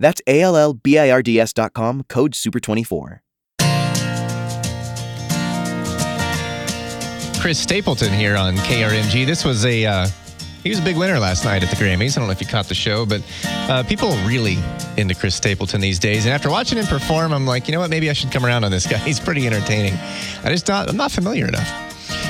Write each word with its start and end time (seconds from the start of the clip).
That's 0.00 0.20
A 0.26 0.40
L 0.40 0.56
L 0.56 0.74
B 0.74 0.98
I 0.98 1.10
R 1.10 1.22
D 1.22 1.38
S.com, 1.38 2.04
code 2.08 2.32
SUPER24. 2.32 3.20
Chris 7.40 7.58
Stapleton 7.58 8.12
here 8.12 8.36
on 8.36 8.54
KRMG. 8.56 9.24
This 9.24 9.44
was 9.44 9.64
a 9.64 9.86
uh, 9.86 10.06
he 10.62 10.68
was 10.68 10.78
a 10.78 10.82
big 10.82 10.96
winner 10.96 11.18
last 11.18 11.44
night 11.44 11.62
at 11.62 11.70
the 11.70 11.76
Grammys. 11.76 12.16
I 12.16 12.20
don't 12.20 12.28
know 12.28 12.32
if 12.32 12.40
you 12.40 12.46
caught 12.46 12.66
the 12.66 12.74
show, 12.74 13.06
but 13.06 13.22
uh, 13.44 13.82
people 13.84 14.12
are 14.12 14.28
really 14.28 14.58
into 14.98 15.14
Chris 15.14 15.34
Stapleton 15.34 15.80
these 15.80 15.98
days. 15.98 16.26
And 16.26 16.34
after 16.34 16.50
watching 16.50 16.76
him 16.76 16.84
perform, 16.84 17.32
I'm 17.32 17.46
like, 17.46 17.66
you 17.66 17.72
know 17.72 17.80
what? 17.80 17.88
Maybe 17.88 18.10
I 18.10 18.12
should 18.12 18.30
come 18.30 18.44
around 18.44 18.64
on 18.64 18.70
this 18.70 18.86
guy. 18.86 18.98
He's 19.06 19.20
pretty 19.20 19.46
entertaining. 19.46 19.94
I 20.44 20.50
just 20.50 20.68
not 20.68 20.88
I'm 20.88 20.96
not 20.96 21.12
familiar 21.12 21.46
enough. 21.46 21.68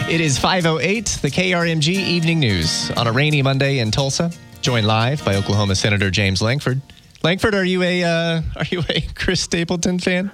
It 0.08 0.20
is 0.20 0.38
508, 0.38 1.18
the 1.22 1.28
KRMG 1.28 1.88
Evening 1.88 2.38
News 2.40 2.90
on 2.92 3.06
a 3.06 3.12
rainy 3.12 3.42
Monday 3.42 3.78
in 3.78 3.90
Tulsa. 3.90 4.30
Joined 4.60 4.86
live 4.86 5.24
by 5.24 5.36
Oklahoma 5.36 5.74
Senator 5.74 6.10
James 6.10 6.42
Lankford. 6.42 6.80
Lankford, 7.22 7.54
are 7.54 7.64
you 7.64 7.82
a 7.82 8.04
uh, 8.04 8.42
are 8.56 8.64
you 8.70 8.82
a 8.88 9.00
Chris 9.14 9.40
Stapleton 9.40 9.98
fan? 9.98 10.30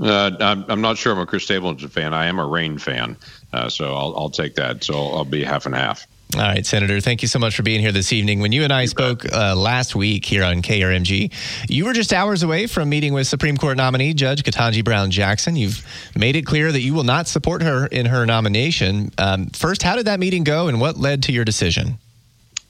Uh, 0.00 0.36
I'm, 0.40 0.64
I'm 0.68 0.80
not 0.80 0.96
sure 0.96 1.12
I'm 1.12 1.18
a 1.18 1.26
Chris 1.26 1.44
Stapleton 1.44 1.88
fan. 1.88 2.14
I 2.14 2.26
am 2.26 2.38
a 2.38 2.46
Rain 2.46 2.78
fan, 2.78 3.16
uh, 3.52 3.68
so 3.68 3.94
I'll, 3.94 4.16
I'll 4.16 4.30
take 4.30 4.54
that. 4.54 4.84
So 4.84 4.94
I'll 4.94 5.24
be 5.24 5.42
half 5.42 5.66
and 5.66 5.74
half. 5.74 6.06
All 6.36 6.42
right, 6.42 6.64
Senator, 6.64 7.00
thank 7.00 7.22
you 7.22 7.28
so 7.28 7.38
much 7.38 7.56
for 7.56 7.62
being 7.62 7.80
here 7.80 7.90
this 7.90 8.12
evening. 8.12 8.40
When 8.40 8.52
you 8.52 8.62
and 8.62 8.72
I 8.72 8.82
you 8.82 8.88
spoke 8.88 9.24
uh, 9.32 9.56
last 9.56 9.96
week 9.96 10.26
here 10.26 10.44
on 10.44 10.60
KRMG, 10.60 11.32
you 11.70 11.86
were 11.86 11.94
just 11.94 12.12
hours 12.12 12.42
away 12.42 12.66
from 12.66 12.90
meeting 12.90 13.14
with 13.14 13.26
Supreme 13.26 13.56
Court 13.56 13.78
nominee 13.78 14.12
Judge 14.12 14.42
Ketanji 14.42 14.84
Brown 14.84 15.10
Jackson. 15.10 15.56
You've 15.56 15.84
made 16.14 16.36
it 16.36 16.42
clear 16.42 16.70
that 16.70 16.82
you 16.82 16.92
will 16.92 17.04
not 17.04 17.28
support 17.28 17.62
her 17.62 17.86
in 17.86 18.06
her 18.06 18.26
nomination. 18.26 19.10
Um, 19.16 19.46
first, 19.46 19.82
how 19.82 19.96
did 19.96 20.06
that 20.06 20.20
meeting 20.20 20.44
go 20.44 20.68
and 20.68 20.80
what 20.82 20.98
led 20.98 21.22
to 21.24 21.32
your 21.32 21.46
decision? 21.46 21.98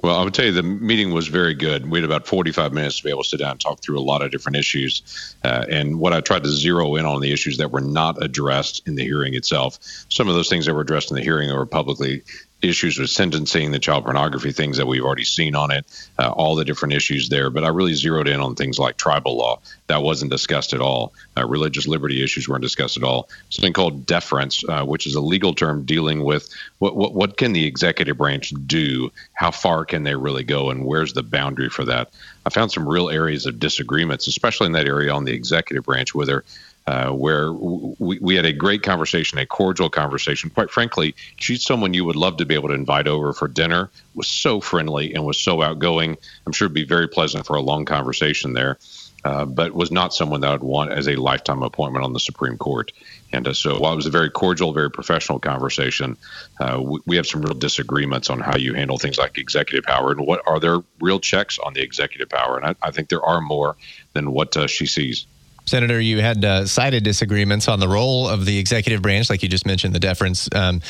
Well, 0.00 0.16
I 0.16 0.22
would 0.22 0.32
tell 0.32 0.44
you 0.44 0.52
the 0.52 0.62
meeting 0.62 1.12
was 1.12 1.26
very 1.26 1.54
good. 1.54 1.90
We 1.90 1.98
had 1.98 2.04
about 2.04 2.26
45 2.26 2.72
minutes 2.72 2.98
to 2.98 3.04
be 3.04 3.10
able 3.10 3.24
to 3.24 3.28
sit 3.28 3.40
down 3.40 3.52
and 3.52 3.60
talk 3.60 3.80
through 3.82 3.98
a 3.98 4.00
lot 4.00 4.22
of 4.22 4.30
different 4.30 4.56
issues. 4.56 5.34
Uh, 5.42 5.64
and 5.68 5.98
what 5.98 6.12
I 6.12 6.20
tried 6.20 6.44
to 6.44 6.50
zero 6.50 6.94
in 6.94 7.04
on 7.04 7.20
the 7.20 7.32
issues 7.32 7.58
that 7.58 7.72
were 7.72 7.80
not 7.80 8.22
addressed 8.22 8.86
in 8.86 8.94
the 8.94 9.02
hearing 9.02 9.34
itself. 9.34 9.78
Some 10.08 10.28
of 10.28 10.34
those 10.34 10.48
things 10.48 10.66
that 10.66 10.74
were 10.74 10.82
addressed 10.82 11.10
in 11.10 11.16
the 11.16 11.22
hearing 11.22 11.52
were 11.52 11.66
publicly 11.66 12.22
issues 12.62 12.98
with 12.98 13.10
sentencing, 13.10 13.70
the 13.70 13.78
child 13.78 14.04
pornography 14.04 14.52
things 14.52 14.76
that 14.76 14.86
we've 14.86 15.04
already 15.04 15.24
seen 15.24 15.54
on 15.54 15.70
it, 15.70 15.84
uh, 16.18 16.30
all 16.30 16.56
the 16.56 16.64
different 16.64 16.94
issues 16.94 17.28
there. 17.28 17.50
But 17.50 17.64
I 17.64 17.68
really 17.68 17.94
zeroed 17.94 18.28
in 18.28 18.40
on 18.40 18.54
things 18.54 18.78
like 18.78 18.96
tribal 18.96 19.36
law. 19.36 19.60
That 19.86 20.02
wasn't 20.02 20.30
discussed 20.30 20.72
at 20.72 20.80
all. 20.80 21.12
Uh, 21.36 21.46
religious 21.46 21.86
liberty 21.86 22.22
issues 22.22 22.48
weren't 22.48 22.62
discussed 22.62 22.96
at 22.96 23.04
all. 23.04 23.28
Something 23.50 23.72
called 23.72 24.06
deference, 24.06 24.64
uh, 24.68 24.84
which 24.84 25.06
is 25.06 25.14
a 25.14 25.20
legal 25.20 25.54
term 25.54 25.84
dealing 25.84 26.24
with 26.24 26.48
what, 26.78 26.96
what, 26.96 27.14
what 27.14 27.36
can 27.36 27.52
the 27.52 27.66
executive 27.66 28.18
branch 28.18 28.52
do? 28.66 29.10
How 29.32 29.50
far 29.50 29.84
can 29.84 30.02
they 30.02 30.16
really 30.16 30.44
go? 30.44 30.70
And 30.70 30.84
where's 30.84 31.12
the 31.12 31.22
boundary 31.22 31.68
for 31.68 31.84
that? 31.84 32.10
I 32.44 32.50
found 32.50 32.72
some 32.72 32.88
real 32.88 33.10
areas 33.10 33.46
of 33.46 33.60
disagreements, 33.60 34.26
especially 34.26 34.66
in 34.66 34.72
that 34.72 34.86
area 34.86 35.12
on 35.12 35.24
the 35.24 35.32
executive 35.32 35.84
branch, 35.84 36.14
whether 36.14 36.44
uh, 36.88 37.10
where 37.10 37.52
we, 37.52 38.18
we 38.18 38.34
had 38.34 38.46
a 38.46 38.52
great 38.54 38.82
conversation, 38.82 39.36
a 39.36 39.44
cordial 39.44 39.90
conversation. 39.90 40.48
Quite 40.48 40.70
frankly, 40.70 41.14
she's 41.36 41.62
someone 41.62 41.92
you 41.92 42.06
would 42.06 42.16
love 42.16 42.38
to 42.38 42.46
be 42.46 42.54
able 42.54 42.68
to 42.68 42.74
invite 42.74 43.06
over 43.06 43.34
for 43.34 43.46
dinner. 43.46 43.90
Was 44.14 44.26
so 44.26 44.62
friendly 44.62 45.12
and 45.12 45.26
was 45.26 45.38
so 45.38 45.60
outgoing. 45.60 46.16
I'm 46.46 46.52
sure 46.52 46.64
it'd 46.64 46.74
be 46.74 46.84
very 46.84 47.06
pleasant 47.06 47.44
for 47.44 47.56
a 47.56 47.60
long 47.60 47.84
conversation 47.84 48.54
there. 48.54 48.78
Uh, 49.22 49.44
but 49.44 49.74
was 49.74 49.90
not 49.90 50.14
someone 50.14 50.40
that 50.40 50.48
I 50.48 50.52
would 50.52 50.62
want 50.62 50.92
as 50.92 51.08
a 51.08 51.16
lifetime 51.16 51.62
appointment 51.62 52.06
on 52.06 52.14
the 52.14 52.20
Supreme 52.20 52.56
Court. 52.56 52.92
And 53.32 53.46
uh, 53.46 53.52
so, 53.52 53.78
while 53.78 53.92
it 53.92 53.96
was 53.96 54.06
a 54.06 54.10
very 54.10 54.30
cordial, 54.30 54.72
very 54.72 54.90
professional 54.90 55.40
conversation, 55.40 56.16
uh, 56.60 56.80
we, 56.82 57.00
we, 57.04 57.16
have 57.16 57.26
some 57.26 57.42
real 57.42 57.52
disagreements 57.52 58.30
on 58.30 58.38
how 58.38 58.56
you 58.56 58.72
handle 58.74 58.96
things 58.96 59.18
like 59.18 59.36
executive 59.36 59.84
power 59.84 60.12
and 60.12 60.24
what 60.24 60.40
are 60.46 60.60
there 60.60 60.78
real 61.00 61.20
checks 61.20 61.58
on 61.58 61.74
the 61.74 61.82
executive 61.82 62.30
power. 62.30 62.56
And 62.56 62.66
I, 62.66 62.74
I 62.80 62.92
think 62.92 63.08
there 63.08 63.22
are 63.22 63.42
more 63.42 63.76
than 64.14 64.30
what 64.30 64.56
uh, 64.56 64.68
she 64.68 64.86
sees. 64.86 65.26
Senator, 65.68 66.00
you 66.00 66.20
had 66.20 66.44
uh, 66.44 66.66
cited 66.66 67.04
disagreements 67.04 67.68
on 67.68 67.78
the 67.78 67.88
role 67.88 68.28
of 68.28 68.44
the 68.44 68.58
executive 68.58 69.02
branch, 69.02 69.30
like 69.30 69.42
you 69.42 69.48
just 69.48 69.66
mentioned, 69.66 69.94
the 69.94 70.00
deference 70.00 70.48
um, 70.54 70.80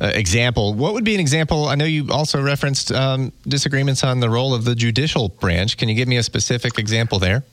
uh, 0.00 0.10
example. 0.14 0.74
What 0.74 0.92
would 0.94 1.04
be 1.04 1.14
an 1.14 1.20
example? 1.20 1.66
I 1.66 1.76
know 1.76 1.84
you 1.84 2.08
also 2.10 2.42
referenced 2.42 2.92
um, 2.92 3.32
disagreements 3.46 4.04
on 4.04 4.20
the 4.20 4.28
role 4.28 4.54
of 4.54 4.64
the 4.64 4.74
judicial 4.74 5.28
branch. 5.28 5.76
Can 5.76 5.88
you 5.88 5.94
give 5.94 6.08
me 6.08 6.16
a 6.16 6.22
specific 6.22 6.78
example 6.78 7.18
there? 7.18 7.44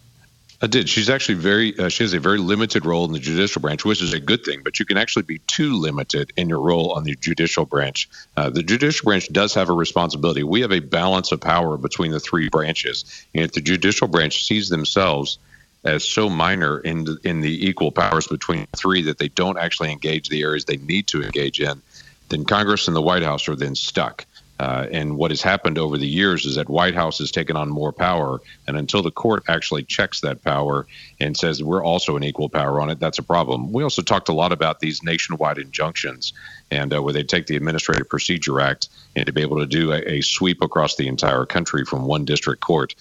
I 0.63 0.67
did. 0.67 0.87
She's 0.87 1.09
actually 1.09 1.35
very. 1.35 1.77
Uh, 1.77 1.89
she 1.89 2.03
has 2.03 2.13
a 2.13 2.19
very 2.19 2.37
limited 2.37 2.85
role 2.85 3.03
in 3.05 3.13
the 3.13 3.19
judicial 3.19 3.61
branch, 3.61 3.83
which 3.83 4.01
is 4.01 4.13
a 4.13 4.19
good 4.19 4.43
thing. 4.43 4.61
But 4.63 4.79
you 4.79 4.85
can 4.85 4.95
actually 4.95 5.23
be 5.23 5.39
too 5.39 5.75
limited 5.75 6.31
in 6.37 6.49
your 6.49 6.59
role 6.59 6.91
on 6.91 7.03
the 7.03 7.15
judicial 7.15 7.65
branch. 7.65 8.07
Uh, 8.37 8.51
the 8.51 8.61
judicial 8.61 9.05
branch 9.05 9.27
does 9.31 9.55
have 9.55 9.69
a 9.69 9.73
responsibility. 9.73 10.43
We 10.43 10.61
have 10.61 10.71
a 10.71 10.79
balance 10.79 11.31
of 11.31 11.41
power 11.41 11.77
between 11.77 12.11
the 12.11 12.19
three 12.19 12.47
branches, 12.49 13.05
and 13.33 13.43
if 13.43 13.53
the 13.53 13.61
judicial 13.61 14.07
branch 14.07 14.45
sees 14.45 14.69
themselves 14.69 15.39
as 15.83 16.07
so 16.07 16.29
minor 16.29 16.79
in 16.79 17.07
in 17.23 17.41
the 17.41 17.67
equal 17.67 17.91
powers 17.91 18.27
between 18.27 18.67
three 18.75 19.03
that 19.03 19.17
they 19.17 19.29
don't 19.29 19.57
actually 19.57 19.91
engage 19.91 20.29
the 20.29 20.41
areas 20.41 20.65
they 20.65 20.77
need 20.77 21.07
to 21.07 21.23
engage 21.23 21.59
in, 21.59 21.81
then 22.29 22.45
Congress 22.45 22.87
and 22.87 22.95
the 22.95 23.01
White 23.01 23.23
House 23.23 23.47
are 23.47 23.55
then 23.55 23.75
stuck. 23.75 24.25
Uh, 24.59 24.85
and 24.91 25.17
what 25.17 25.31
has 25.31 25.41
happened 25.41 25.79
over 25.79 25.97
the 25.97 26.07
years 26.07 26.45
is 26.45 26.53
that 26.53 26.69
White 26.69 26.93
House 26.93 27.17
has 27.17 27.31
taken 27.31 27.57
on 27.57 27.67
more 27.67 27.91
power, 27.91 28.39
and 28.67 28.77
until 28.77 29.01
the 29.01 29.09
court 29.09 29.41
actually 29.47 29.81
checks 29.81 30.21
that 30.21 30.43
power 30.43 30.85
and 31.19 31.35
says 31.35 31.63
we're 31.63 31.83
also 31.83 32.15
an 32.15 32.23
equal 32.23 32.47
power 32.47 32.79
on 32.79 32.91
it, 32.91 32.99
that's 32.99 33.17
a 33.17 33.23
problem. 33.23 33.73
We 33.73 33.81
also 33.81 34.03
talked 34.03 34.29
a 34.29 34.33
lot 34.33 34.51
about 34.51 34.79
these 34.79 35.01
nationwide 35.01 35.57
injunctions, 35.57 36.33
and 36.69 36.93
uh, 36.93 37.01
where 37.01 37.11
they 37.11 37.23
take 37.23 37.47
the 37.47 37.55
Administrative 37.55 38.07
Procedure 38.07 38.61
Act 38.61 38.89
and 39.15 39.25
to 39.25 39.33
be 39.33 39.41
able 39.41 39.61
to 39.61 39.65
do 39.65 39.93
a, 39.93 40.17
a 40.17 40.21
sweep 40.21 40.61
across 40.61 40.95
the 40.95 41.07
entire 41.07 41.47
country 41.47 41.83
from 41.83 42.05
one 42.05 42.23
district 42.25 42.61
court. 42.61 42.93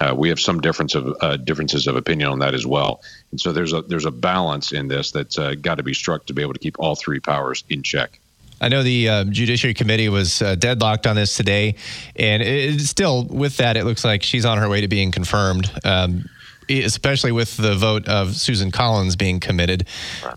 Uh, 0.00 0.14
we 0.14 0.28
have 0.28 0.38
some 0.38 0.60
difference 0.60 0.94
of 0.94 1.16
uh, 1.20 1.36
differences 1.38 1.86
of 1.86 1.96
opinion 1.96 2.28
on 2.28 2.38
that 2.38 2.54
as 2.54 2.66
well, 2.66 3.00
and 3.30 3.40
so 3.40 3.52
there's 3.52 3.72
a 3.72 3.80
there's 3.82 4.04
a 4.04 4.10
balance 4.10 4.72
in 4.72 4.88
this 4.88 5.10
that's 5.10 5.38
uh, 5.38 5.54
got 5.54 5.76
to 5.76 5.82
be 5.82 5.94
struck 5.94 6.26
to 6.26 6.34
be 6.34 6.42
able 6.42 6.52
to 6.52 6.58
keep 6.58 6.76
all 6.78 6.94
three 6.94 7.20
powers 7.20 7.64
in 7.70 7.82
check. 7.82 8.20
I 8.60 8.68
know 8.68 8.82
the 8.82 9.08
uh, 9.08 9.24
Judiciary 9.24 9.74
Committee 9.74 10.08
was 10.08 10.40
uh, 10.40 10.54
deadlocked 10.54 11.06
on 11.06 11.16
this 11.16 11.36
today, 11.36 11.76
and 12.14 12.42
it, 12.42 12.80
still, 12.80 13.24
with 13.24 13.58
that, 13.58 13.76
it 13.76 13.84
looks 13.84 14.04
like 14.04 14.22
she's 14.22 14.44
on 14.44 14.58
her 14.58 14.68
way 14.68 14.80
to 14.80 14.88
being 14.88 15.10
confirmed. 15.10 15.70
Um, 15.84 16.28
especially 16.68 17.32
with 17.32 17.56
the 17.56 17.76
vote 17.76 18.08
of 18.08 18.34
Susan 18.34 18.72
Collins 18.72 19.14
being 19.14 19.38
committed. 19.38 19.86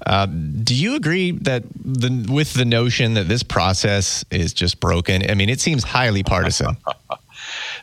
Uh, 0.06 0.28
do 0.28 0.76
you 0.76 0.96
agree 0.96 1.32
that 1.32 1.64
the, 1.74 2.32
with 2.32 2.54
the 2.54 2.66
notion 2.66 3.16
that 3.16 3.28
this 3.28 3.42
process 3.42 4.24
is 4.30 4.54
just 4.54 4.80
broken? 4.80 5.30
I 5.30 5.34
mean, 5.34 5.50
it 5.50 5.60
seems 5.60 5.84
highly 5.84 6.22
partisan. 6.24 6.78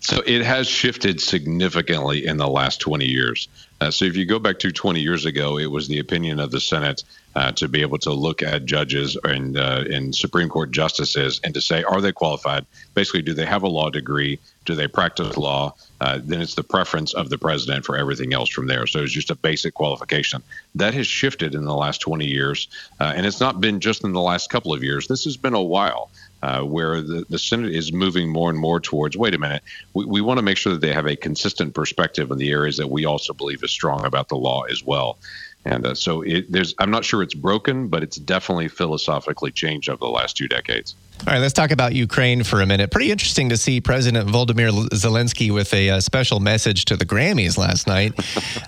So 0.00 0.22
it 0.26 0.44
has 0.44 0.68
shifted 0.68 1.20
significantly 1.20 2.26
in 2.26 2.36
the 2.36 2.48
last 2.48 2.80
20 2.80 3.06
years. 3.06 3.48
Uh, 3.80 3.90
so 3.90 4.04
if 4.04 4.16
you 4.16 4.24
go 4.24 4.38
back 4.38 4.58
to 4.60 4.72
20 4.72 5.00
years 5.00 5.26
ago, 5.26 5.58
it 5.58 5.70
was 5.70 5.88
the 5.88 5.98
opinion 5.98 6.40
of 6.40 6.50
the 6.50 6.60
Senate 6.60 7.04
uh, 7.34 7.52
to 7.52 7.68
be 7.68 7.82
able 7.82 7.98
to 7.98 8.12
look 8.12 8.42
at 8.42 8.64
judges 8.64 9.18
and 9.22 9.58
uh, 9.58 9.84
and 9.90 10.14
Supreme 10.14 10.48
Court 10.48 10.70
justices 10.70 11.40
and 11.44 11.52
to 11.52 11.60
say, 11.60 11.82
are 11.82 12.00
they 12.00 12.12
qualified? 12.12 12.64
Basically, 12.94 13.20
do 13.20 13.34
they 13.34 13.44
have 13.44 13.62
a 13.62 13.68
law 13.68 13.90
degree? 13.90 14.38
Do 14.64 14.74
they 14.74 14.88
practice 14.88 15.36
law? 15.36 15.74
Uh, 16.00 16.18
then 16.22 16.40
it's 16.40 16.54
the 16.54 16.64
preference 16.64 17.12
of 17.12 17.28
the 17.28 17.36
president 17.36 17.84
for 17.84 17.98
everything 17.98 18.32
else 18.32 18.48
from 18.48 18.66
there. 18.66 18.86
So 18.86 19.00
it's 19.00 19.12
just 19.12 19.30
a 19.30 19.34
basic 19.34 19.74
qualification. 19.74 20.42
That 20.74 20.94
has 20.94 21.06
shifted 21.06 21.54
in 21.54 21.64
the 21.64 21.74
last 21.74 22.00
20 22.00 22.26
years, 22.26 22.68
uh, 22.98 23.12
and 23.14 23.26
it's 23.26 23.40
not 23.40 23.60
been 23.60 23.80
just 23.80 24.04
in 24.04 24.14
the 24.14 24.22
last 24.22 24.48
couple 24.48 24.72
of 24.72 24.82
years. 24.82 25.06
This 25.06 25.24
has 25.24 25.36
been 25.36 25.54
a 25.54 25.62
while 25.62 26.10
uh, 26.46 26.62
where 26.62 27.02
the, 27.02 27.26
the 27.28 27.40
Senate 27.40 27.74
is 27.74 27.92
moving 27.92 28.28
more 28.28 28.50
and 28.50 28.58
more 28.58 28.78
towards 28.78 29.16
wait 29.16 29.34
a 29.34 29.38
minute, 29.38 29.64
we, 29.94 30.04
we 30.04 30.20
want 30.20 30.38
to 30.38 30.44
make 30.44 30.56
sure 30.56 30.72
that 30.72 30.80
they 30.80 30.92
have 30.92 31.06
a 31.06 31.16
consistent 31.16 31.74
perspective 31.74 32.30
in 32.30 32.38
the 32.38 32.52
areas 32.52 32.76
that 32.76 32.88
we 32.88 33.04
also 33.04 33.34
believe 33.34 33.64
is 33.64 33.72
strong 33.72 34.04
about 34.06 34.28
the 34.28 34.36
law 34.36 34.62
as 34.62 34.84
well. 34.84 35.18
And 35.64 35.84
uh, 35.84 35.96
so 35.96 36.22
it, 36.22 36.52
there's, 36.52 36.72
I'm 36.78 36.92
not 36.92 37.04
sure 37.04 37.20
it's 37.20 37.34
broken, 37.34 37.88
but 37.88 38.04
it's 38.04 38.16
definitely 38.16 38.68
philosophically 38.68 39.50
changed 39.50 39.88
over 39.88 39.98
the 39.98 40.06
last 40.06 40.36
two 40.36 40.46
decades. 40.46 40.94
All 41.26 41.32
right, 41.32 41.40
let's 41.40 41.54
talk 41.54 41.72
about 41.72 41.92
Ukraine 41.92 42.44
for 42.44 42.60
a 42.60 42.66
minute. 42.66 42.92
Pretty 42.92 43.10
interesting 43.10 43.48
to 43.48 43.56
see 43.56 43.80
President 43.80 44.28
Volodymyr 44.28 44.70
Zelensky 44.90 45.52
with 45.52 45.74
a, 45.74 45.90
uh, 45.90 46.00
special 46.00 46.38
message 46.38 46.84
to 46.84 46.96
the 46.96 47.04
Grammys 47.04 47.58
last 47.58 47.88
night. 47.88 48.12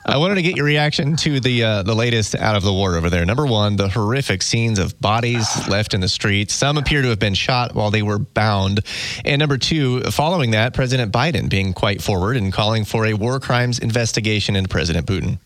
I 0.05 0.17
wanted 0.17 0.37
to 0.37 0.43
get 0.43 0.57
your 0.57 0.65
reaction 0.65 1.15
to 1.19 1.39
the 1.39 1.63
uh, 1.63 1.83
the 1.85 1.95
latest 1.95 2.35
out 2.35 2.57
of 2.57 2.65
the 2.65 2.73
war 2.73 2.97
over 2.97 3.11
there. 3.11 3.25
Number 3.25 3.47
one, 3.47 3.77
the 3.77 3.89
horrific 3.89 4.43
scenes 4.43 4.81
of 4.81 5.01
bodies 5.01 5.69
left 5.69 5.95
in 5.95 6.01
the 6.01 6.09
streets. 6.09 6.53
Some 6.53 6.79
appear 6.79 7.03
to 7.03 7.09
have 7.11 7.21
been 7.21 7.35
shot 7.35 7.77
while 7.77 7.93
they 7.93 8.03
were 8.03 8.19
bound. 8.19 8.81
And 9.25 9.39
number 9.39 9.59
two, 9.59 10.01
following 10.11 10.51
that, 10.51 10.75
President 10.75 11.13
Biden 11.13 11.49
being 11.49 11.73
quite 11.75 12.03
forward 12.03 12.37
and 12.37 12.53
calling 12.53 12.85
for 12.85 13.07
a 13.07 13.15
war 13.15 13.39
crimes 13.39 13.79
investigation 13.79 14.57
into 14.57 14.69
President 14.69 15.07
Putin. 15.07 15.39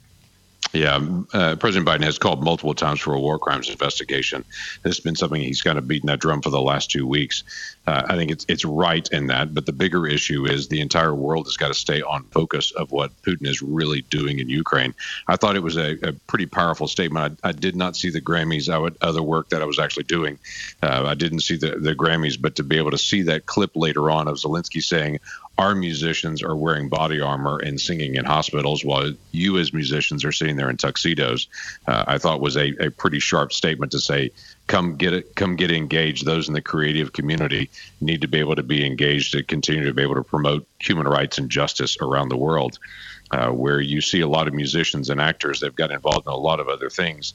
Yeah, 0.73 1.01
uh, 1.35 1.57
President 1.57 1.87
Biden 1.87 2.05
has 2.05 2.19
called 2.19 2.43
multiple 2.43 2.75
times 2.75 3.01
for 3.01 3.15
a 3.15 3.21
war 3.21 3.39
crimes 3.39 3.69
investigation. 3.69 4.45
This 4.83 4.97
has 4.97 5.01
been 5.01 5.17
something 5.17 5.41
he's 5.41 5.63
kind 5.63 5.77
of 5.77 5.87
beaten 5.87 6.07
that 6.07 6.21
drum 6.21 6.41
for 6.41 6.51
the 6.51 6.61
last 6.61 6.91
two 6.91 7.07
weeks. 7.07 7.45
Uh, 7.87 8.03
I 8.09 8.17
think 8.17 8.31
it's 8.31 8.47
it's 8.49 8.65
right 8.65 9.07
in 9.11 9.27
that, 9.27 9.55
but 9.55 9.67
the 9.67 9.73
bigger 9.73 10.07
issue 10.07 10.47
is 10.47 10.69
the 10.69 10.81
entire 10.81 11.15
world 11.15 11.47
has 11.47 11.57
got 11.57 11.69
to 11.69 11.75
stay 11.75 12.01
on 12.01 12.25
focus 12.25 12.71
of 12.71 12.91
what 12.91 13.11
Putin 13.23 13.47
is 13.47 13.61
really 13.61 14.03
doing 14.03 14.39
in 14.39 14.49
Ukraine. 14.49 14.95
I 15.29 15.37
thought 15.37 15.57
it 15.57 15.63
was 15.63 15.77
a, 15.77 15.99
a 16.03 16.13
pretty 16.13 16.47
powerful 16.47 16.89
statement. 16.89 17.41
I, 17.43 17.49
I, 17.49 17.53
did 17.53 17.77
not 17.77 17.97
see 17.97 18.11
the 18.11 18.21
Grammys, 18.21 18.73
I 18.73 18.79
would, 18.79 18.97
other 19.03 19.23
work 19.23 19.49
that 19.51 19.63
I 19.63 19.65
was 19.65 19.79
actually 19.79 20.05
doing. 20.05 20.39
Uh, 20.83 21.05
I 21.07 21.15
didn't 21.15 21.41
see 21.41 21.57
the, 21.57 21.77
the 21.77 21.95
Grammys, 21.95 22.41
but 22.41 22.57
to 22.57 22.63
be 22.63 22.79
able 22.79 22.93
to 22.93 22.99
see 22.99 23.23
that 23.23 23.47
clip 23.47 23.73
later 23.75 24.11
on 24.11 24.29
of 24.29 24.37
Zelensky 24.37 24.83
saying, 24.83 25.19
our 25.63 25.75
musicians 25.75 26.43
are 26.43 26.57
wearing 26.57 26.89
body 26.89 27.21
armor 27.21 27.59
and 27.59 27.81
singing 27.81 28.17
in 28.17 28.25
hospitals 28.25 28.85
while 28.85 29.13
you 29.31 29.59
as 29.59 29.73
musicians 29.73 30.25
are 30.25 30.33
sitting 30.33 30.57
there 30.57 30.71
in 30.71 30.77
tuxedos 30.77 31.49
uh, 31.87 32.05
i 32.07 32.19
thought 32.19 32.41
was 32.41 32.57
a, 32.57 32.69
a 32.87 32.91
pretty 32.91 33.21
sharp 33.21 33.53
statement 33.53 33.93
to 33.93 33.99
say 33.99 34.31
come 34.67 34.97
get 34.97 35.13
it 35.13 35.35
come 35.35 35.57
get 35.57 35.71
engaged. 35.71 36.25
Those 36.25 36.49
in 36.49 36.55
the 36.55 36.63
creative 36.63 37.13
community 37.13 37.71
need 38.01 38.23
to 38.23 38.29
be 38.29 38.39
able 38.39 38.57
to 38.57 38.63
be 38.63 38.87
engaged 38.87 39.33
to 39.33 39.43
continue 39.43 39.85
to 39.85 39.95
be 39.95 40.03
able 40.03 40.15
to 40.15 40.23
promote 40.23 40.67
human 40.79 41.07
rights 41.07 41.39
and 41.39 41.51
justice 41.51 41.97
around 42.01 42.29
the 42.29 42.37
world 42.37 42.79
uh, 43.33 43.51
where 43.51 43.81
you 43.81 44.01
see 44.01 44.21
a 44.21 44.29
lot 44.29 44.49
of 44.49 44.55
musicians 44.55 45.11
and 45.11 45.21
actors 45.21 45.61
that 45.61 45.67
have 45.67 45.77
got 45.77 45.91
involved 45.91 46.27
in 46.27 46.33
a 46.33 46.37
lot 46.37 46.61
of 46.61 46.69
other 46.69 46.91
things. 46.91 47.35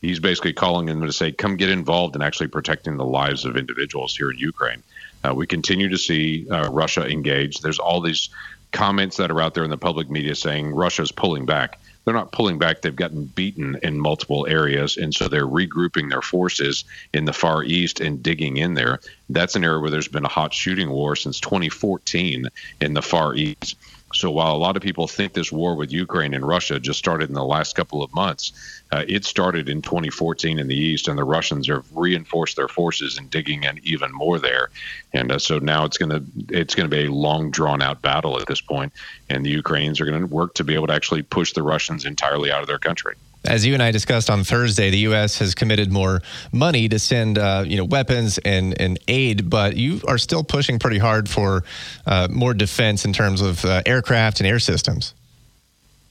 He's 0.00 0.20
basically 0.20 0.52
calling 0.52 0.86
them 0.86 1.04
to 1.04 1.12
say 1.12 1.32
come 1.32 1.56
get 1.56 1.70
involved 1.70 2.14
in 2.14 2.22
actually 2.22 2.48
protecting 2.48 2.96
the 2.96 3.04
lives 3.04 3.44
of 3.44 3.56
individuals 3.56 4.16
here 4.16 4.30
in 4.30 4.38
ukraine 4.38 4.82
uh, 5.24 5.34
we 5.34 5.46
continue 5.46 5.88
to 5.88 5.98
see 5.98 6.48
uh, 6.50 6.68
Russia 6.70 7.06
engaged. 7.06 7.62
There's 7.62 7.78
all 7.78 8.00
these 8.00 8.28
comments 8.72 9.16
that 9.16 9.30
are 9.30 9.40
out 9.40 9.54
there 9.54 9.64
in 9.64 9.70
the 9.70 9.78
public 9.78 10.10
media 10.10 10.34
saying 10.34 10.74
Russia's 10.74 11.12
pulling 11.12 11.46
back. 11.46 11.78
They're 12.04 12.14
not 12.14 12.32
pulling 12.32 12.58
back. 12.58 12.80
They've 12.80 12.96
gotten 12.96 13.26
beaten 13.26 13.78
in 13.82 14.00
multiple 14.00 14.46
areas, 14.46 14.96
and 14.96 15.14
so 15.14 15.28
they're 15.28 15.46
regrouping 15.46 16.08
their 16.08 16.22
forces 16.22 16.84
in 17.12 17.26
the 17.26 17.34
Far 17.34 17.64
East 17.64 18.00
and 18.00 18.22
digging 18.22 18.56
in 18.56 18.74
there. 18.74 19.00
That's 19.28 19.56
an 19.56 19.64
area 19.64 19.78
where 19.78 19.90
there's 19.90 20.08
been 20.08 20.24
a 20.24 20.28
hot 20.28 20.54
shooting 20.54 20.88
war 20.88 21.16
since 21.16 21.38
2014 21.40 22.46
in 22.80 22.94
the 22.94 23.02
Far 23.02 23.34
East. 23.34 23.76
So 24.14 24.30
while 24.30 24.56
a 24.56 24.58
lot 24.58 24.76
of 24.76 24.82
people 24.82 25.06
think 25.06 25.32
this 25.34 25.52
war 25.52 25.74
with 25.74 25.92
Ukraine 25.92 26.32
and 26.32 26.46
Russia 26.46 26.80
just 26.80 26.98
started 26.98 27.28
in 27.28 27.34
the 27.34 27.44
last 27.44 27.76
couple 27.76 28.02
of 28.02 28.12
months, 28.14 28.52
uh, 28.90 29.04
it 29.06 29.24
started 29.24 29.68
in 29.68 29.82
2014 29.82 30.58
in 30.58 30.66
the 30.66 30.74
east, 30.74 31.08
and 31.08 31.18
the 31.18 31.24
Russians 31.24 31.68
have 31.68 31.84
reinforced 31.94 32.56
their 32.56 32.68
forces 32.68 33.18
and 33.18 33.30
digging 33.30 33.64
in 33.64 33.78
even 33.82 34.10
more 34.12 34.38
there. 34.38 34.70
And 35.12 35.30
uh, 35.30 35.38
so 35.38 35.58
now 35.58 35.84
it's 35.84 35.98
going 35.98 36.10
to 36.10 36.24
it's 36.48 36.74
going 36.74 36.88
to 36.88 36.96
be 36.96 37.04
a 37.04 37.12
long 37.12 37.50
drawn 37.50 37.82
out 37.82 38.00
battle 38.00 38.40
at 38.40 38.46
this 38.46 38.62
point, 38.62 38.92
and 39.28 39.44
the 39.44 39.50
Ukrainians 39.50 40.00
are 40.00 40.06
going 40.06 40.20
to 40.20 40.26
work 40.26 40.54
to 40.54 40.64
be 40.64 40.74
able 40.74 40.86
to 40.86 40.94
actually 40.94 41.22
push 41.22 41.52
the 41.52 41.62
Russians 41.62 42.06
entirely 42.06 42.50
out 42.50 42.62
of 42.62 42.66
their 42.66 42.78
country. 42.78 43.14
As 43.44 43.64
you 43.64 43.72
and 43.74 43.82
I 43.82 43.92
discussed 43.92 44.30
on 44.30 44.44
Thursday, 44.44 44.90
the 44.90 44.98
U.S. 44.98 45.38
has 45.38 45.54
committed 45.54 45.92
more 45.92 46.22
money 46.52 46.88
to 46.88 46.98
send, 46.98 47.38
uh, 47.38 47.64
you 47.66 47.76
know, 47.76 47.84
weapons 47.84 48.38
and, 48.38 48.78
and 48.80 48.98
aid, 49.06 49.48
but 49.48 49.76
you 49.76 50.00
are 50.08 50.18
still 50.18 50.42
pushing 50.42 50.78
pretty 50.78 50.98
hard 50.98 51.28
for 51.28 51.62
uh, 52.06 52.28
more 52.30 52.52
defense 52.52 53.04
in 53.04 53.12
terms 53.12 53.40
of 53.40 53.64
uh, 53.64 53.82
aircraft 53.86 54.40
and 54.40 54.46
air 54.46 54.58
systems. 54.58 55.14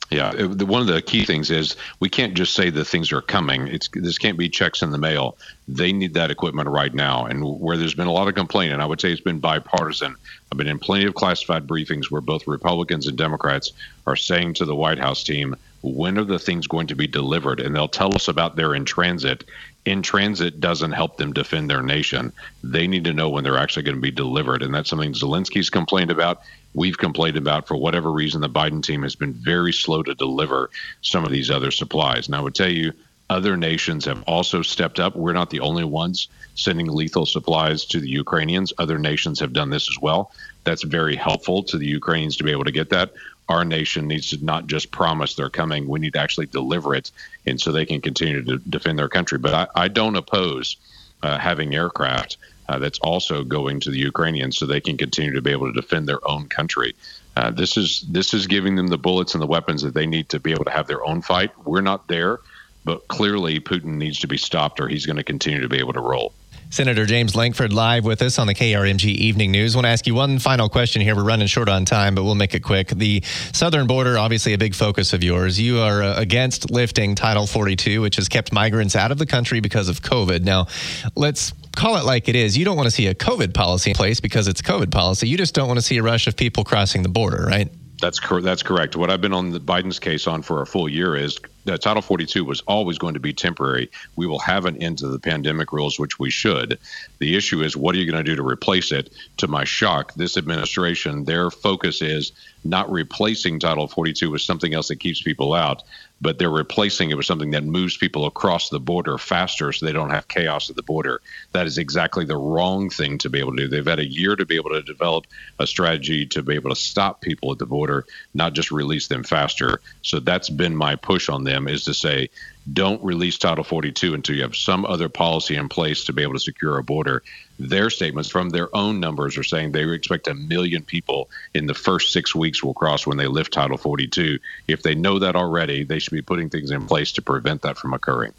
Yeah, 0.10 0.32
one 0.46 0.80
of 0.80 0.88
the 0.88 1.02
key 1.02 1.26
things 1.26 1.52
is 1.52 1.76
we 2.00 2.08
can't 2.08 2.34
just 2.34 2.54
say 2.54 2.70
that 2.70 2.86
things 2.86 3.12
are 3.12 3.22
coming. 3.22 3.68
It's 3.68 3.90
this 3.92 4.18
can't 4.18 4.38
be 4.38 4.48
checks 4.48 4.82
in 4.82 4.92
the 4.92 4.98
mail. 4.98 5.38
They 5.68 5.92
need 5.92 6.14
that 6.14 6.32
equipment 6.32 6.70
right 6.70 6.94
now. 6.94 7.26
And 7.26 7.44
where 7.44 7.76
there's 7.76 7.94
been 7.94 8.08
a 8.08 8.12
lot 8.14 8.30
of 8.30 8.36
complaint, 8.36 8.72
and 8.72 8.82
I 8.82 8.86
would 8.86 9.02
say 9.02 9.12
it's 9.12 9.20
been 9.20 9.40
bipartisan. 9.40 10.16
I've 10.50 10.58
been 10.58 10.68
in 10.68 10.80
plenty 10.80 11.06
of 11.08 11.16
classified 11.16 11.68
briefings 11.68 12.10
where 12.10 12.22
both 12.22 12.48
Republicans 12.48 13.08
and 13.08 13.18
Democrats 13.18 13.74
are 14.06 14.16
saying 14.16 14.54
to 14.56 14.66
the 14.66 14.76
White 14.76 14.98
House 14.98 15.26
team, 15.26 15.58
when 15.94 16.18
are 16.18 16.24
the 16.24 16.40
things 16.40 16.68
going 16.68 16.88
to 16.88 16.96
be 16.96 17.08
delivered? 17.08 17.60
And 17.60 17.76
they'll 17.76 17.88
tell 17.88 18.16
us 18.16 18.28
about 18.28 18.56
their 18.56 18.76
in 18.76 18.86
transit. 18.86 19.44
In 19.86 20.02
transit 20.02 20.60
doesn't 20.60 20.92
help 20.92 21.18
them 21.18 21.34
defend 21.34 21.70
their 21.70 21.84
nation. 21.84 22.34
They 22.64 22.88
need 22.88 23.06
to 23.06 23.14
know 23.14 23.30
when 23.30 23.44
they're 23.44 23.58
actually 23.58 23.84
going 23.84 23.98
to 23.98 24.02
be 24.02 24.12
delivered. 24.12 24.62
And 24.64 24.74
that's 24.74 24.90
something 24.90 25.14
Zelensky's 25.14 25.70
complained 25.70 26.12
about. 26.12 26.42
We've 26.74 26.98
complained 26.98 27.38
about 27.38 27.68
for 27.68 27.78
whatever 27.78 28.12
reason. 28.12 28.42
The 28.42 28.50
Biden 28.50 28.84
team 28.84 29.04
has 29.04 29.16
been 29.16 29.34
very 29.34 29.74
slow 29.74 30.04
to 30.04 30.14
deliver 30.14 30.70
some 31.02 31.26
of 31.26 31.32
these 31.32 31.50
other 31.50 31.72
supplies. 31.72 32.28
And 32.28 32.36
I 32.36 32.42
would 32.42 32.56
tell 32.56 32.72
you, 32.72 32.94
other 33.30 33.58
nations 33.58 34.06
have 34.06 34.24
also 34.24 34.62
stepped 34.62 35.00
up. 35.00 35.16
We're 35.16 35.34
not 35.34 35.50
the 35.50 35.60
only 35.60 35.84
ones 35.84 36.30
sending 36.56 36.88
lethal 36.88 37.26
supplies 37.26 37.86
to 37.86 38.00
the 38.00 38.10
Ukrainians. 38.10 38.72
Other 38.78 38.98
nations 38.98 39.40
have 39.42 39.54
done 39.54 39.70
this 39.70 39.90
as 39.90 40.00
well. 40.02 40.32
That's 40.64 40.84
very 40.84 41.16
helpful 41.16 41.64
to 41.64 41.78
the 41.78 41.86
Ukrainians 41.86 42.38
to 42.38 42.44
be 42.44 42.52
able 42.52 42.64
to 42.64 42.72
get 42.72 42.90
that 42.90 43.14
our 43.50 43.64
nation 43.64 44.08
needs 44.08 44.30
to 44.32 44.44
not 44.44 44.68
just 44.68 44.92
promise 44.92 45.36
they're 45.36 45.50
coming, 45.50 45.88
we 45.88 46.00
need 46.00 46.14
to 46.14 46.20
actually 46.20 46.48
deliver 46.48 46.96
it, 46.96 47.12
and 47.46 47.60
so 47.60 47.72
they 47.72 47.86
can 47.86 48.02
continue 48.02 48.44
to 48.44 48.58
defend 48.58 49.00
their 49.00 49.10
country. 49.10 49.38
But 49.38 49.54
I, 49.54 49.84
I 49.84 49.88
don't 49.88 50.16
oppose 50.16 50.78
uh, 51.24 51.38
having 51.38 51.74
aircraft 51.74 52.38
uh, 52.70 52.80
that's 52.80 53.00
also 53.00 53.44
going 53.44 53.80
to 53.82 53.92
the 53.92 54.00
Ukrainians 54.00 54.58
so 54.58 54.66
they 54.66 54.82
can 54.82 54.98
continue 54.98 55.34
to 55.34 55.42
be 55.42 55.52
able 55.52 55.72
to 55.72 55.82
defend 55.82 56.08
their 56.08 56.26
own 56.28 56.48
country. 56.48 56.96
Uh, 57.36 57.52
this 57.52 57.78
is 57.78 58.02
this 58.10 58.34
is 58.34 58.48
giving 58.48 58.76
them 58.76 58.88
the 58.88 58.98
bullets 58.98 59.34
and 59.34 59.42
the 59.42 59.48
weapons 59.48 59.82
that 59.84 59.94
they 59.94 60.08
need 60.08 60.28
to 60.30 60.40
be 60.40 60.52
able 60.52 60.66
to 60.66 60.72
have 60.72 60.88
their 60.88 61.06
own 61.06 61.22
fight. 61.22 61.52
We're 61.66 61.82
not 61.82 62.08
there, 62.08 62.40
but 62.84 63.08
clearly 63.08 63.60
Putin 63.60 63.98
needs 63.98 64.20
to 64.20 64.28
be 64.28 64.38
stopped, 64.38 64.80
or 64.80 64.88
he's 64.88 65.06
going 65.06 65.18
to 65.18 65.24
continue 65.24 65.62
to 65.62 65.70
be 65.70 65.80
able 65.80 65.94
to 65.94 66.02
roll. 66.02 66.34
Senator 66.70 67.06
James 67.06 67.34
Lankford 67.34 67.72
live 67.72 68.04
with 68.04 68.22
us 68.22 68.38
on 68.38 68.46
the 68.46 68.54
KRMG 68.54 69.06
Evening 69.06 69.52
News. 69.52 69.74
I 69.74 69.78
want 69.78 69.86
to 69.86 69.90
ask 69.90 70.06
you 70.06 70.14
one 70.14 70.38
final 70.38 70.68
question 70.68 71.02
here. 71.02 71.16
We're 71.16 71.24
running 71.24 71.48
short 71.48 71.70
on 71.70 71.86
time, 71.86 72.14
but 72.14 72.26
we'll 72.26 72.36
make 72.36 72.54
it 72.54 72.60
quick. 72.60 72.90
The 72.90 73.24
southern 73.54 73.88
border, 73.88 74.18
obviously 74.18 74.54
a 74.54 74.58
big 74.58 74.76
focus 74.76 75.14
of 75.14 75.24
yours. 75.24 75.60
You 75.60 75.80
are 75.80 76.04
uh, 76.04 76.20
against 76.20 76.70
lifting 76.70 77.16
Title 77.16 77.48
42, 77.48 78.02
which 78.02 78.18
has 78.18 78.28
kept 78.28 78.52
migrants 78.52 78.98
out 78.98 79.12
of 79.12 79.18
the 79.18 79.26
country 79.26 79.62
because 79.62 79.88
of 79.88 80.02
COVID. 80.02 80.44
Now, 80.44 80.68
let's 81.16 81.54
call 81.76 81.96
it 81.96 82.04
like 82.04 82.28
it 82.28 82.36
is. 82.36 82.58
You 82.58 82.66
don't 82.66 82.76
want 82.76 82.88
to 82.88 82.92
see 82.92 83.08
a 83.08 83.16
COVID 83.16 83.54
policy 83.54 83.92
in 83.92 83.96
place 83.96 84.20
because 84.20 84.50
it's 84.50 84.62
COVID 84.62 84.92
policy. 84.92 85.30
You 85.30 85.38
just 85.38 85.56
don't 85.56 85.70
want 85.70 85.78
to 85.78 85.86
see 85.86 85.98
a 85.98 86.04
rush 86.04 86.28
of 86.28 86.36
people 86.36 86.66
crossing 86.66 87.02
the 87.02 87.10
border, 87.10 87.46
right? 87.46 87.72
That's 88.00 88.20
cor- 88.20 88.42
that's 88.42 88.62
correct. 88.62 88.96
What 88.96 89.10
I've 89.10 89.22
been 89.22 89.34
on 89.34 89.52
the 89.52 89.60
Biden's 89.60 90.00
case 90.00 90.28
on 90.28 90.44
for 90.44 90.62
a 90.62 90.68
full 90.68 90.88
year 90.88 91.16
is 91.16 91.40
that 91.66 91.82
Title 91.82 92.02
42 92.02 92.46
was 92.46 92.62
always 92.62 92.98
going 92.98 93.16
to 93.16 93.20
be 93.20 93.34
temporary. 93.34 93.90
We 94.16 94.28
will 94.28 94.40
have 94.40 94.66
an 94.66 94.78
end 94.78 95.00
to 95.00 95.08
the 95.08 95.20
pandemic 95.20 95.74
rules, 95.74 96.00
which 96.00 96.20
we 96.20 96.30
should. 96.30 96.78
The 97.18 97.36
issue 97.36 97.64
is, 97.64 97.76
what 97.76 97.96
are 97.96 97.98
you 97.98 98.10
going 98.10 98.24
to 98.24 98.30
do 98.30 98.36
to 98.36 98.48
replace 98.48 98.92
it? 98.92 99.12
To 99.38 99.48
my 99.48 99.64
shock, 99.64 100.14
this 100.14 100.38
administration, 100.38 101.26
their 101.26 101.50
focus 101.50 102.02
is 102.02 102.32
not 102.64 102.90
replacing 102.92 103.60
Title 103.60 103.88
42 103.88 104.30
with 104.30 104.42
something 104.42 104.74
else 104.74 104.90
that 104.90 105.00
keeps 105.00 105.22
people 105.22 105.54
out, 105.54 105.84
but 106.20 106.40
they're 106.40 106.50
replacing 106.50 107.10
it 107.10 107.18
with 107.18 107.26
something 107.26 107.52
that 107.52 107.64
moves 107.64 107.98
people 107.98 108.26
across 108.26 108.70
the 108.70 108.80
border 108.80 109.18
faster 109.18 109.72
so 109.72 109.86
they 109.86 109.92
don't 109.92 110.10
have 110.10 110.28
chaos 110.28 110.70
at 110.70 110.76
the 110.76 110.84
border. 110.84 111.22
That 111.52 111.68
is 111.68 111.78
exactly 111.78 112.26
the 112.26 112.38
wrong 112.38 112.90
thing 112.90 113.18
to 113.20 113.30
be 113.30 113.40
able 113.40 113.56
to 113.56 113.64
do. 113.64 113.68
They've 113.68 113.86
had 113.86 114.00
a 114.00 114.08
year 114.08 114.36
to 114.36 114.46
be 114.46 114.56
able 114.56 114.72
to 114.72 114.82
develop 114.82 115.28
a 115.60 115.68
strategy 115.68 116.26
to 116.28 116.42
be 116.42 116.56
able 116.56 116.70
to 116.70 116.76
stop 116.76 117.22
people 117.22 117.52
at 117.52 117.60
the 117.60 117.66
border, 117.66 118.06
not 118.34 118.54
just 118.54 118.72
release 118.72 119.08
them 119.08 119.24
faster. 119.24 119.82
So 120.02 120.20
that's 120.20 120.50
been 120.50 120.76
my 120.76 120.96
push 120.96 121.30
on 121.30 121.44
them 121.44 121.68
is 121.68 121.84
to 121.86 121.94
say, 121.94 122.30
don't 122.74 123.04
release 123.04 123.38
Title 123.38 123.64
42 123.64 124.14
until 124.14 124.36
you 124.36 124.42
have 124.42 124.56
some 124.56 124.86
other 124.86 125.10
policy 125.10 125.56
in 125.56 125.70
place 125.70 126.04
to 126.06 126.14
be 126.14 126.22
able 126.22 126.34
to 126.34 126.40
secure 126.40 126.78
a 126.78 126.84
border. 126.84 127.24
Their 127.60 127.90
statements 127.90 128.30
from 128.30 128.50
their 128.50 128.76
own 128.76 129.00
numbers 129.00 129.38
are 129.38 129.44
saying 129.44 129.72
they 129.72 129.90
expect 129.90 130.28
a 130.28 130.34
million 130.34 130.84
people 130.84 131.30
in 131.54 131.68
the 131.68 131.74
first 131.74 132.12
six 132.12 132.36
weeks 132.36 132.64
will 132.64 132.74
cross 132.74 133.08
when 133.08 133.18
they 133.18 133.28
lift 133.28 133.54
Title 133.54 133.78
42. 133.78 134.40
If 134.68 134.84
they 134.84 134.96
know 134.96 135.20
that 135.20 135.36
already, 135.36 135.84
they 135.84 136.00
should 136.00 136.14
be 136.14 136.22
putting 136.22 136.50
things 136.50 136.72
in 136.72 136.86
place 136.88 137.12
to 137.14 137.22
prevent 137.22 137.62
that 137.62 137.78
from 137.78 137.94
occurring. 137.94 138.34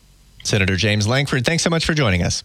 Senator 0.44 0.76
James 0.76 1.06
Lankford, 1.06 1.44
thanks 1.44 1.62
so 1.62 1.70
much 1.70 1.84
for 1.84 1.94
joining 1.94 2.22
us. 2.22 2.44